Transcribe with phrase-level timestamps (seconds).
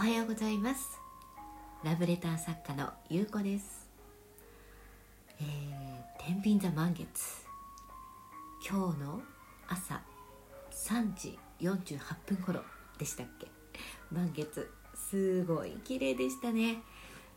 [0.00, 0.98] おはようございます。
[1.84, 3.86] ラブレター作家のゆうこです。
[5.38, 7.44] えー、天秤座満月。
[8.66, 9.20] 今日の
[9.68, 10.00] 朝
[10.70, 12.62] 3時48分頃
[12.96, 13.48] でしたっけ？
[14.10, 16.78] 満月すごい綺麗でしたね。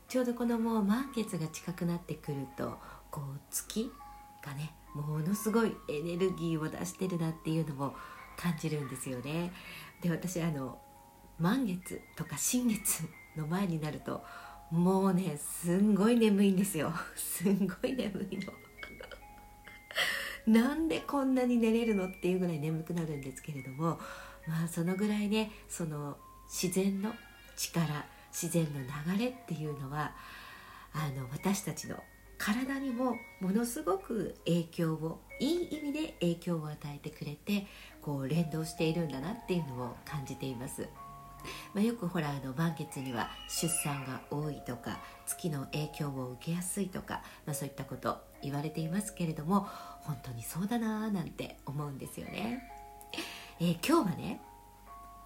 [0.08, 2.80] ちょうどこのもう満月が近くなってくると
[3.12, 3.92] こう月
[4.42, 7.94] がねものすごいエネルギーを出してるなっていうのも
[8.38, 9.52] 感じるんですよね。
[10.02, 10.80] で私あの
[11.44, 13.04] 満月とか新月
[13.36, 14.24] の前になると
[14.72, 18.54] もうねすんごい眠いんですよ すんごい眠いの
[20.48, 24.00] なんでこんなに寝れるのっていうぐらい眠くなるんですけれども
[24.48, 26.18] まあそのぐらいねその
[26.48, 27.14] 自然の
[27.58, 30.16] 力自然の流れっていうのは
[30.94, 32.02] あの私たちの
[32.38, 37.68] 体にもものすごく影響をいい意味で影響を与えてくれて
[38.02, 40.88] こう連動しているんだなっていうのを感じています。
[41.74, 49.68] まあ、よくほらあの満月には出産が多いとか月の影響を受けやすいとか、まあ、そういったこと言われていますけれども
[50.02, 52.70] 本当にそうだなーなんて思うんですよね。
[53.60, 54.42] えー、今日はね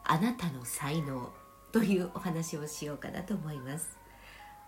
[0.03, 1.31] あなたの才能
[1.71, 3.97] というお話をしようかなと思います。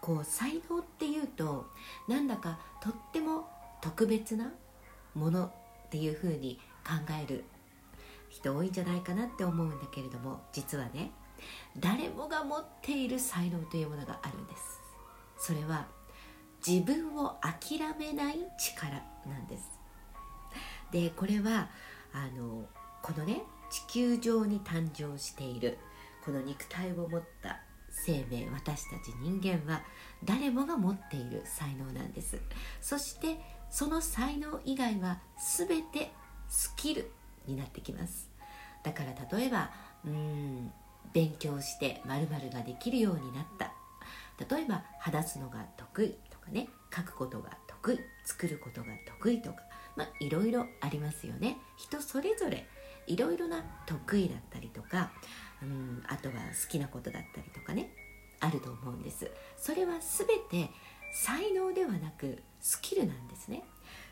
[0.02, 1.68] こう才能っていうと
[2.08, 3.50] なんだかとっても
[3.82, 4.52] 特別な
[5.14, 7.44] ものっていうふうに考える
[8.30, 11.12] 人多いんじゃないかなって思うんだけれども実はね
[11.78, 14.80] 誰もが持っている才能というものがあるんです。
[15.38, 15.88] それは
[16.66, 18.92] 自分を諦めない力
[19.26, 19.80] なんです。
[20.92, 21.70] でこれは
[22.14, 22.66] あの
[23.02, 25.78] このね地球上に誕生している
[26.26, 27.60] この肉体を持った
[27.92, 29.82] 生命私たち人間は
[30.24, 32.40] 誰もが持っている才能なんです。
[32.82, 35.20] そしてその才能以外は
[35.58, 36.12] 全て
[36.50, 37.12] スキル
[37.46, 38.30] になってきます。
[38.84, 39.72] だから例えば
[40.06, 40.72] うん
[41.14, 43.74] 勉強して〇〇ができるようになった。
[44.50, 49.58] 例えば話すのが得意とかね書くことが得意作ることが得意とか
[49.98, 51.58] まあいろいろありますよね。
[51.78, 52.66] 人それぞれ
[53.08, 55.12] いろいろな得意だったりとか
[55.62, 57.92] うんあとは好きなことだったりとかね
[58.40, 59.30] あると思うんです。
[59.58, 60.28] それは全
[60.68, 60.72] て
[61.14, 63.64] 才能ではなくスキルなんですね。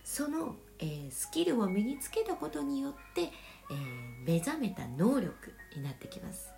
[0.04, 6.57] その、えー、スキルを身につけたことによって、えー、目覚めた能力になってきます。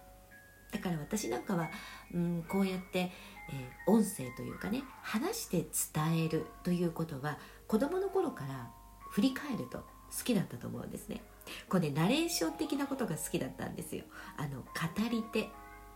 [0.72, 1.70] だから私なんかは、
[2.14, 3.12] うん、こうやって、
[3.52, 7.38] えー、音声というかね話して伝えるということは
[7.68, 8.70] 子供の頃から
[9.10, 11.22] 振り返ると好きだったと思うんですね
[11.68, 14.04] これねナレーション的なことが好きだったんですよ
[14.38, 14.66] あの語
[15.10, 15.44] り手っ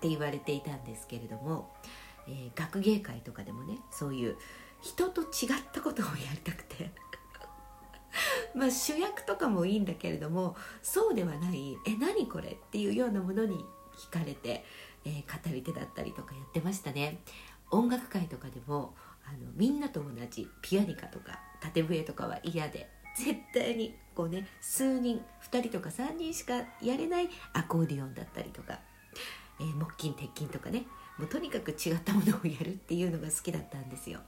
[0.02, 1.72] て言われていたんですけれども、
[2.28, 4.38] えー、学芸会とかでもねそういう
[4.82, 5.28] 人と違っ
[5.72, 6.92] たことをやりたくて
[8.54, 13.66] まあ主役とかもいいんだけれどもそうではない「え何これ?」っていうようなものに
[13.98, 14.64] 聞かれて、
[15.06, 17.20] えー、語り手だったりとかやってましたね
[17.72, 18.94] 音楽会とかでも
[19.26, 28.80] あのみんなと同じピアニカとか縦笛とかは嫌で絶対にこうね数人2人とか3人しかやれないアコーディオンだったりとか、
[29.60, 30.86] えー、木琴鉄琴とかね
[31.18, 34.20] もうとにかく違ったものをやるっていうのが好きだったんですよ。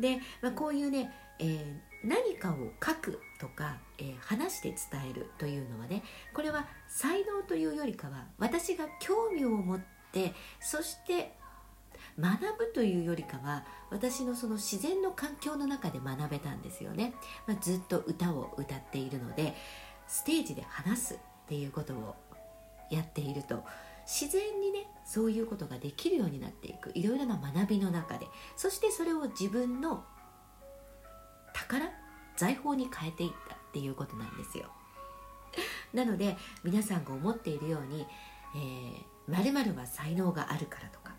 [0.00, 9.80] で、まあ、こういうね、え、何かを書くとか、えー、話して伝えるというのはねこれは才能というよりかは私が興味を持っ
[10.12, 11.32] てそして
[12.18, 17.14] 学ぶというよりかは私のその自然の環境の中で学べたんですよね、
[17.46, 19.54] まあ、ずっと歌を歌っているので
[20.06, 22.14] ステージで話すっていうことを
[22.90, 23.64] やっていると
[24.06, 26.92] 自然にねそういうことができるようになっていく。
[26.94, 28.26] いろいろな学びの中で。
[28.56, 30.04] そしてそれを自分の
[31.52, 31.90] 宝？
[32.36, 34.66] 財宝に変えていったっていうことなんですよ。
[35.92, 38.06] なので皆さんが思っているように
[39.26, 41.14] 「まる、ー、は才能があるから」とか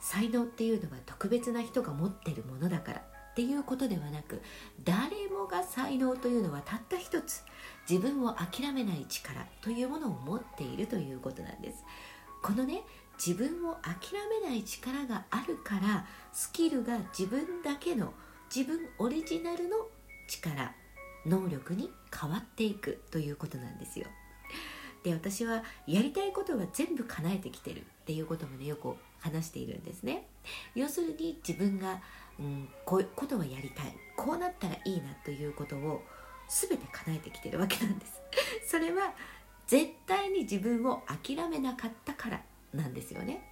[0.00, 4.40] 才能っていうのは特別な人が持ってるものだからっていうことではなく
[4.82, 7.42] 誰もが才能というのはたった一つ
[7.88, 11.84] 自分を諦めない力というものを持っているということなんです。
[12.42, 12.82] このね
[13.18, 18.12] 自分を諦めない力があるからスキルが自分だけの
[18.54, 19.76] 自分オリジナルの
[20.28, 20.72] 力
[21.26, 24.06] 能力に変わっていくということなんですよ。
[25.02, 30.26] で私はやりたいことは全部叶えてきてるっていうこともねよく話しているんですね。
[30.74, 32.00] 要するに自分が、
[32.38, 33.94] うん、こういうことはやりたい。
[34.16, 36.02] こうなったらいいなということを
[36.48, 38.20] 全て叶えてきてるわけなんです。
[38.66, 39.14] それは
[39.66, 42.42] 絶対に自分を諦めなかったから
[42.72, 43.42] なんですよね。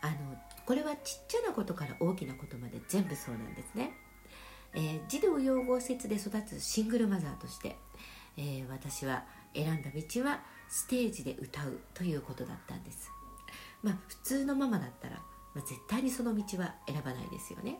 [0.00, 0.16] あの
[0.68, 3.90] これはちっちゃなことから大きなことまで全部そうなんですね、
[4.74, 7.76] えー、児童養護施設で育つシングルマザーとして、
[8.36, 9.24] えー、私は
[9.54, 13.10] 選んだ道はステージで歌うということだったんです。
[13.82, 15.14] まあ普通のママだったら、
[15.54, 17.78] まあ、絶対にその道は選ばないですよね。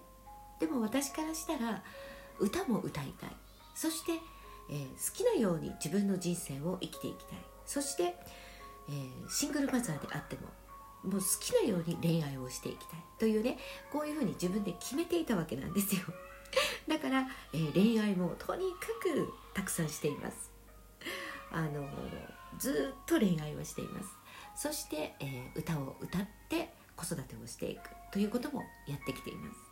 [0.59, 1.83] でも私からしたら
[2.39, 3.31] 歌も歌いたい。
[3.75, 4.13] そして、
[4.71, 7.39] えー、好きなように自分の人生を生きていきたい。
[7.67, 8.17] そして、
[8.89, 10.49] えー、シングルマザーであっても
[11.05, 13.59] もう好きなように恋愛をしていきたいというね
[13.93, 16.03] こういうふうに自分で決めていたわけなんですよ。
[16.89, 20.51] だから、えー、恋愛もとにかくたくさんしています。
[21.51, 21.89] あの
[22.59, 24.09] ずっと恋愛をしています。
[24.57, 29.69] そして、えー、歌を歌って子育てをしていくということもやってきています。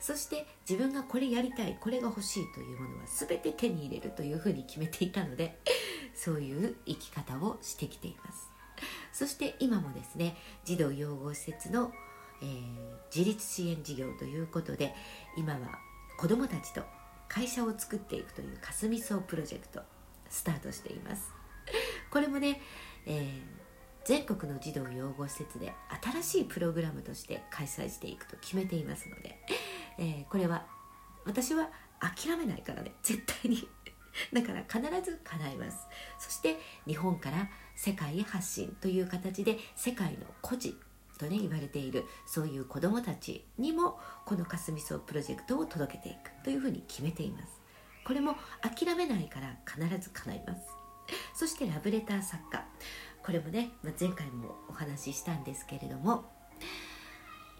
[0.00, 5.60] そして自分がこれやりたいこれが欲しいというものは全て手に入れるというふうに決めていたので
[6.14, 8.55] そういう生き方をしてきています。
[9.12, 11.92] そして今もですね児童養護施設の、
[12.42, 12.48] えー、
[13.14, 14.94] 自立支援事業ということで
[15.36, 15.58] 今は
[16.18, 16.82] 子どもたちと
[17.28, 19.80] 会社を作っていくというかすみそうプロジェクト
[20.28, 21.32] スタートしています。
[22.10, 22.60] これもね、
[23.06, 23.40] えー、
[24.04, 25.72] 全国の児童養護施設で
[26.12, 29.38] 新しいプログラムとして開催していくと決めていますので、
[29.98, 30.64] えー、これは
[31.24, 31.68] 私は
[32.00, 33.68] 諦めないからね絶対に
[34.32, 35.86] だから必ず叶います。
[36.18, 40.78] そして日本から世界へ発信という形で世界の孤児
[41.18, 42.04] とね言われている。
[42.26, 47.60] そういう子どもたちにもこのかすみそうプロジェクトを届けていくというふうに決めています。
[48.04, 50.62] これも諦めないから必ず叶います。
[51.34, 52.64] そしてラブレター作家。
[53.26, 56.30] これもね、まあ、前回もお話ししたんですけれども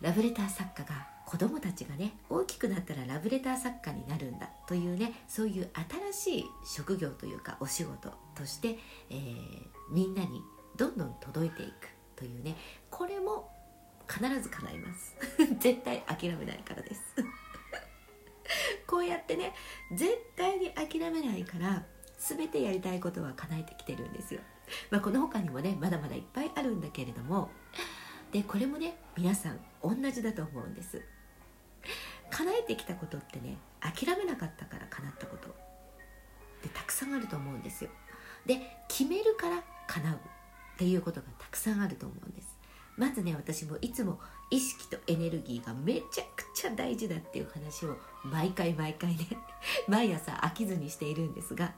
[0.00, 5.68] ラブレター作家が子供たちがね大きくなったらラブレター作家になるんだというねそういう
[6.12, 8.78] 新しい職業というかお仕事として、
[9.10, 9.18] えー、
[9.90, 10.40] みんなに
[10.76, 11.72] どんどん届いていく
[12.14, 12.54] というね
[12.90, 13.50] これも
[14.08, 15.16] 必ず叶います。
[15.58, 17.02] 絶対諦めないからです。
[18.86, 19.52] こうやってね
[19.92, 21.84] 絶対に諦めないから
[22.18, 24.40] 全てやりたいことは叶えてきてるんですよ、
[24.90, 27.50] まあ、この他にもねまだまだいっぱいあるんだけれども
[28.30, 31.02] でこれもね皆さん同じだと思うんです。
[32.30, 35.48] 叶えてきたことってね諦めなかったから叶ったこと。
[36.62, 37.90] でたくさんあると思うんですよ。
[38.44, 40.18] で決めるから叶うっ
[40.78, 42.56] ていうことがたくさんあると思うんです。
[42.96, 44.18] まずね私もいつも
[44.50, 49.26] 意識とエネルギーがめちゃくちゃ大事だっていう話を毎回毎回ね
[49.86, 51.74] 毎朝飽きずにしているんですが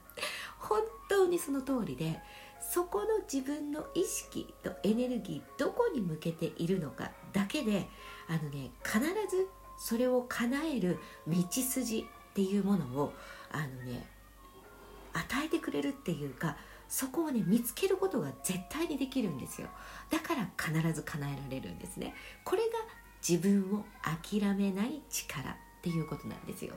[0.57, 2.21] 本当にその通りで
[2.61, 7.87] そこの自分の意識とエネルギーどこに向けているのかだけで
[8.27, 9.47] あのね必ず
[9.79, 13.13] それを叶える道筋っていうものを
[13.51, 14.05] あのね
[15.13, 19.69] 与えてくれるっていうかそこをね見つけることが絶対にできるんですよ。
[20.09, 22.13] だから必ず叶えられるんですね。
[22.43, 22.67] これが
[23.27, 26.73] 自分を諦めない力っていうことなんですよ。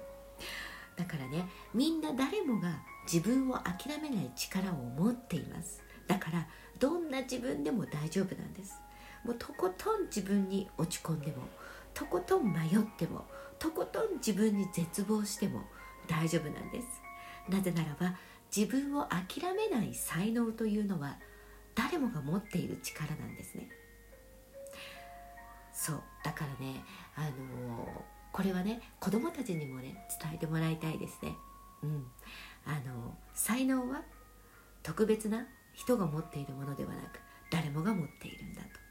[0.96, 5.82] だからねみんな誰もが自分を諦めない力を持っています。
[6.06, 6.46] だから
[6.78, 8.74] どんな自分でも大丈夫なんです。
[9.24, 11.48] もうとことん自分に落ち込んでも
[11.94, 13.24] とことん迷っても
[13.58, 15.62] とことん自分に絶望しても
[16.08, 16.86] 大丈夫なんです。
[17.48, 18.16] なぜならば
[18.54, 21.16] 自分を諦めない才能というのは
[21.74, 23.68] 誰もが持っている力なんですね。
[25.72, 26.84] そうだからね
[27.16, 27.88] あのー、
[28.32, 31.34] これはね子供たちにもね伝えてもらいたいですね。
[31.82, 32.06] うん。
[32.64, 32.80] あのー、
[33.34, 34.02] 才能は
[34.82, 38.81] 特別な人が持っているものではなく誰もが持っているんだと。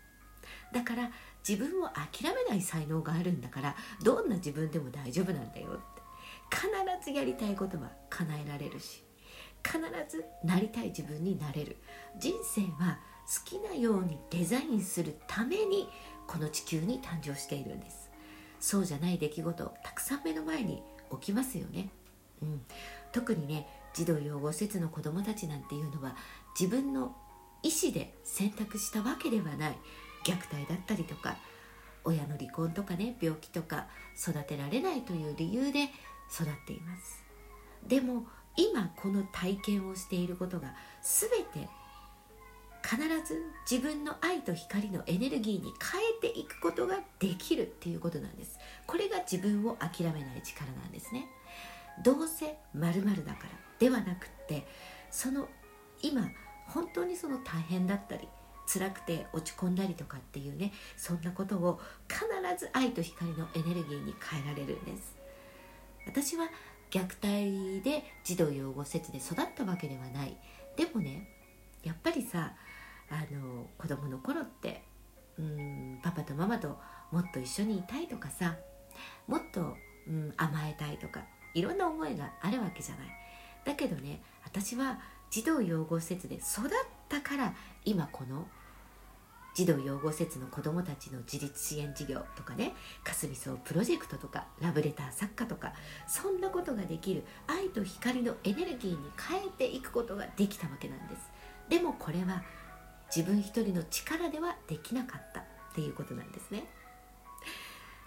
[0.73, 1.11] だから
[1.47, 6.01] 自分を諦めない才能があるんだからどんな自分でも大丈夫なんだよって。
[6.51, 6.69] 必
[7.03, 9.03] ずやりたいことは叶えられるし
[9.63, 11.77] 必ずなりたい自分になれる。
[12.19, 15.87] 人生は好きなようにデザインするために
[16.27, 18.09] この地球に誕生しているんです。
[18.59, 21.89] そうじゃない出来事たくさん目の前に起きますよね、
[22.41, 22.61] うん、
[23.11, 26.15] 特にね児童養護施設の子どもたちなんていうのは
[26.57, 27.15] 自分の
[27.63, 29.77] 意思で選択したわけではない。
[30.23, 31.37] 虐待だったりとか
[32.03, 33.87] 親の離婚とかね病気とか
[34.17, 35.83] 育てられないという理由で
[36.33, 37.23] 育っています。
[37.87, 38.25] でも
[38.57, 41.69] 今この体験をしていることが全て
[42.83, 48.59] 必ず自分の愛と光のエネルギーに変えていくことができるっていうことなんです。
[48.87, 51.27] これが自分を諦めない力なんですね。
[52.03, 53.49] どうせ〇〇だから
[53.79, 54.65] ではなくって
[55.09, 55.47] その
[56.01, 56.29] 今
[56.67, 58.27] 本当にその大変だったり
[58.71, 62.25] 辛くて落ち込んだりとかっていうねそんなことを必
[62.57, 65.15] ず愛と光のエネルギーに変えられるんです。
[66.07, 66.47] 私は
[66.89, 70.37] 虐待で児童養護施設で育ったわけではない。
[70.75, 71.27] でもね
[71.83, 72.53] やっぱりさ
[73.09, 74.83] あの子供の頃って
[75.37, 76.77] うんパパとママと
[77.11, 78.55] もっと一緒にいたいとかさ
[79.27, 79.75] もっと、
[80.07, 81.21] うん、甘えたいとか
[81.53, 83.07] いろんな思いがあるわけじゃない。
[83.65, 84.99] だけどね私は
[85.29, 86.69] 児童養護施設で育っ
[87.07, 87.53] たから
[87.85, 88.47] 今この
[89.53, 95.73] 児童養護施設の子どもたちの自立支援事業とかねかすみそうプロジェクトとかラブレター作家とか
[96.07, 98.97] そんなことができる愛と光のエネルギーに
[99.29, 101.21] 変えていくことができたわけなんです。
[101.69, 102.43] でもこれは
[103.13, 105.43] 自分一人の力ではできなかったっ
[105.75, 106.63] ていうことなんですね。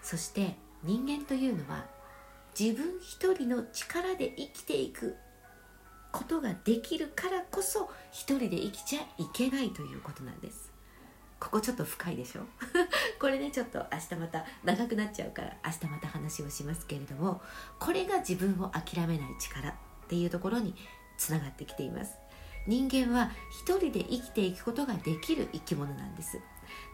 [0.01, 1.85] そして人間というのは
[2.57, 5.15] 自分一人の力で生きていく
[6.11, 10.74] ことができるからこそ一人で生きちゃいけないということなんです。
[11.45, 12.41] ここちょっと深いでしょ？
[13.21, 17.41] これねちょっと明日また長くなっちゃうから明日また話をしますけれども
[17.79, 19.73] これが自分を諦めない力っ
[20.07, 20.75] ていうところに
[21.17, 22.15] つながってきています。
[22.67, 26.39] 人間は一人で生きていくことができる生き物なんです。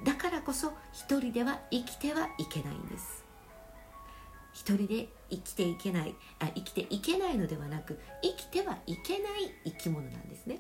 [0.04, 3.24] だからこそ一人では生きてはいけないんです。
[4.52, 10.60] 一人で生きていけないあ生きていけないのではなく生きてはいけない生き物なんですね。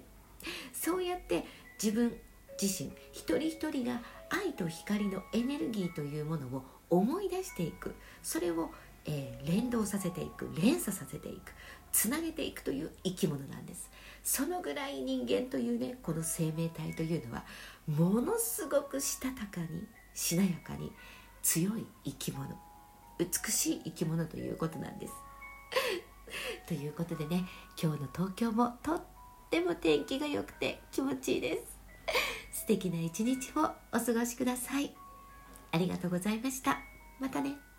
[0.71, 1.45] そうやって
[1.81, 2.17] 自分
[2.61, 7.95] 自身一人一人が愛と光のエネルギーというものを思い出していく。
[8.21, 8.69] それを、
[9.05, 11.53] えー、連動させていく連鎖させていく
[11.91, 13.89] つなげていくという生き物なんです。
[14.23, 17.43] そのぐらい人間というねこの生命体というのは
[17.87, 20.91] ものすごくしたたかにしなやかに
[21.41, 22.47] 強い生き物
[23.17, 25.13] 美しい生き物ということなんです。
[26.67, 27.45] ということでね
[27.81, 29.01] 今日の東京もとっ
[29.49, 31.70] ても天気が良くて気持ちいいです。
[32.51, 34.93] 素敵な一日をお過ごしください。
[35.71, 36.79] ありがとうございました。
[37.19, 37.70] またね。